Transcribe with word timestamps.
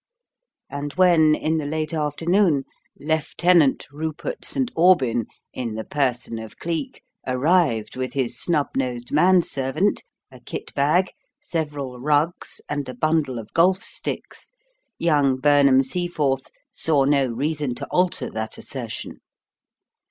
And 0.67 0.93
when, 0.93 1.35
in 1.35 1.59
the 1.59 1.65
late 1.67 1.93
afternoon, 1.93 2.63
"Lieutenant 2.97 3.85
Rupert 3.91 4.43
St. 4.43 4.71
Aubyn," 4.75 5.27
in 5.53 5.75
the 5.75 5.83
person 5.83 6.39
of 6.39 6.57
Cleek, 6.57 7.03
arrived 7.27 7.95
with 7.95 8.13
his 8.13 8.35
snubnosed 8.35 9.11
manservant, 9.11 10.03
a 10.31 10.39
kit 10.39 10.73
bag, 10.73 11.11
several 11.39 11.99
rugs 11.99 12.59
and 12.67 12.89
a 12.89 12.95
bundle 12.95 13.37
of 13.37 13.53
golf 13.53 13.83
sticks, 13.83 14.51
young 14.97 15.37
Burnham 15.37 15.83
Seaforth 15.83 16.47
saw 16.73 17.03
no 17.03 17.27
reason 17.27 17.75
to 17.75 17.85
alter 17.91 18.31
that 18.31 18.57
assertion. 18.57 19.21